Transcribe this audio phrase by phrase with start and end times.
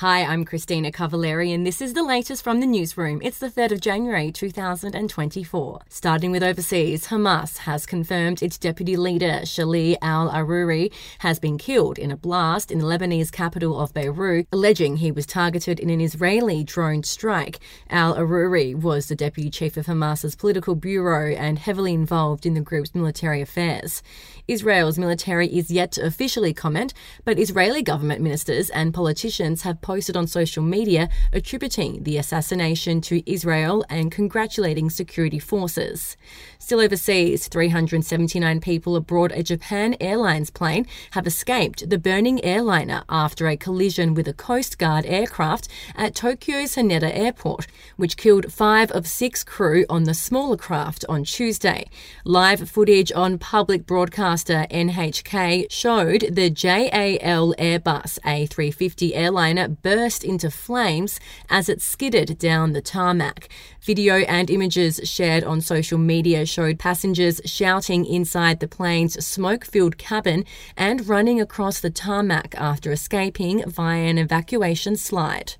[0.00, 3.20] Hi, I'm Christina Cavallari, and this is the latest from the newsroom.
[3.22, 5.80] It's the 3rd of January 2024.
[5.90, 11.98] Starting with overseas, Hamas has confirmed its deputy leader, Saleh al Arouri, has been killed
[11.98, 16.00] in a blast in the Lebanese capital of Beirut, alleging he was targeted in an
[16.00, 17.58] Israeli drone strike.
[17.90, 22.62] Al Arouri was the deputy chief of Hamas's political bureau and heavily involved in the
[22.62, 24.02] group's military affairs.
[24.48, 26.94] Israel's military is yet to officially comment,
[27.26, 33.28] but Israeli government ministers and politicians have posted on social media attributing the assassination to
[33.28, 36.16] Israel and congratulating security forces.
[36.60, 43.48] Still overseas, 379 people aboard a Japan Airlines plane have escaped the burning airliner after
[43.48, 45.66] a collision with a Coast Guard aircraft
[45.96, 47.66] at Tokyo's Haneda Airport,
[47.96, 51.90] which killed five of six crew on the smaller craft on Tuesday.
[52.24, 61.20] Live footage on public broadcaster NHK showed the JAL Airbus A350 airliner burst into flames
[61.48, 63.48] as it skidded down the tarmac.
[63.82, 69.98] Video and images shared on social media showed passengers shouting inside the plane's smoke filled
[69.98, 70.44] cabin
[70.76, 75.54] and running across the tarmac after escaping via an evacuation slide.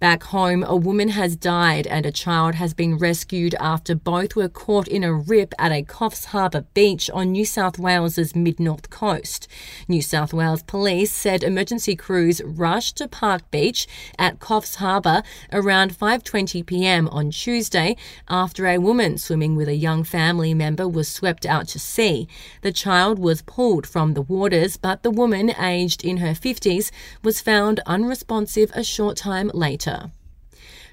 [0.00, 4.48] Back home, a woman has died and a child has been rescued after both were
[4.48, 8.88] caught in a rip at a Coffs Harbour beach on New South Wales's mid north
[8.88, 9.46] coast.
[9.88, 13.86] New South Wales police said emergency crews rushed to Park Beach
[14.18, 17.06] at Coffs Harbour around 5:20 p.m.
[17.08, 17.94] on Tuesday
[18.26, 22.26] after a woman swimming with a young family member was swept out to sea.
[22.62, 26.90] The child was pulled from the waters, but the woman, aged in her 50s,
[27.22, 30.19] was found unresponsive a short time later water.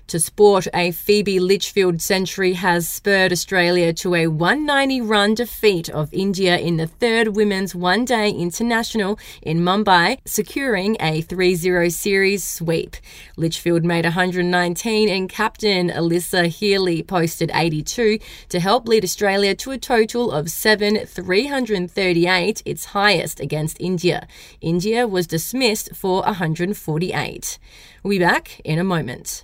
[0.08, 6.14] To sport, a Phoebe Litchfield century has spurred Australia to a 190 run defeat of
[6.14, 12.46] India in the third Women's One Day International in Mumbai, securing a 3 0 series
[12.46, 12.96] sweep.
[13.36, 19.78] Litchfield made 119 and captain Alyssa Healy posted 82 to help lead Australia to a
[19.78, 24.26] total of 7 338, its highest against India.
[24.62, 27.60] India was dismissed for 148.
[28.04, 29.44] We'll be back in a moment.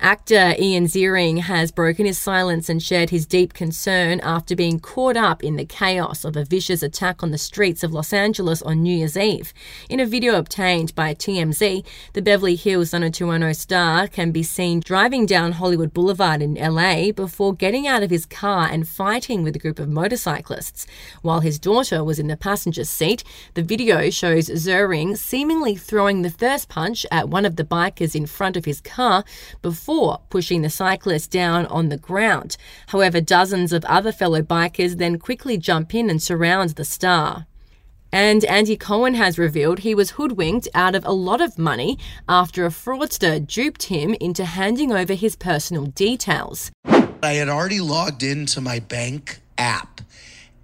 [0.00, 5.16] Actor Ian Ziering has broken his silence and shared his deep concern after being caught
[5.16, 8.84] up in the chaos of a vicious attack on the streets of Los Angeles on
[8.84, 9.52] New Year's Eve.
[9.90, 15.26] In a video obtained by TMZ, the Beverly Hills 90210 star can be seen driving
[15.26, 19.58] down Hollywood Boulevard in LA before getting out of his car and fighting with a
[19.58, 20.86] group of motorcyclists.
[21.22, 26.30] While his daughter was in the passenger seat, the video shows Ziering seemingly throwing the
[26.30, 29.24] first punch at one of the bikers in front of his car
[29.60, 29.87] before
[30.30, 32.56] pushing the cyclist down on the ground.
[32.88, 37.46] However, dozens of other fellow bikers then quickly jump in and surround the star.
[38.12, 41.98] And Andy Cohen has revealed he was hoodwinked out of a lot of money
[42.28, 46.70] after a fraudster duped him into handing over his personal details.
[47.22, 50.00] I had already logged into my bank app.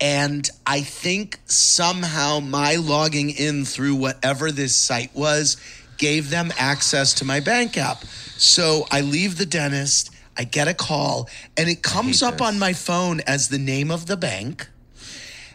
[0.01, 5.57] And I think somehow my logging in through whatever this site was
[5.99, 8.05] gave them access to my bank app.
[8.37, 12.73] So I leave the dentist, I get a call, and it comes up on my
[12.73, 14.69] phone as the name of the bank.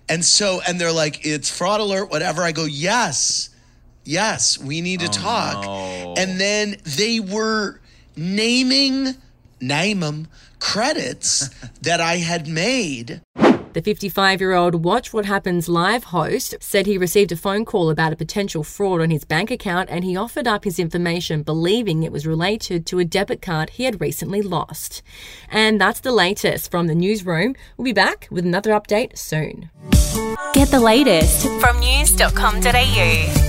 [0.07, 2.41] And so, and they're like, it's fraud alert, whatever.
[2.41, 3.49] I go, yes,
[4.05, 5.65] yes, we need to talk.
[6.17, 7.79] And then they were
[8.15, 9.15] naming,
[9.61, 10.27] name them,
[10.59, 11.49] credits
[11.81, 13.21] that I had made.
[13.73, 17.91] The 55 year old Watch What Happens live host said he received a phone call
[17.91, 22.01] about a potential fraud on his bank account and he offered up his information believing
[22.01, 25.03] it was related to a debit card he had recently lost.
[25.51, 27.55] And that's the latest from the newsroom.
[27.77, 29.69] We'll be back with another update soon.
[30.53, 33.48] Get the latest from news.com.au.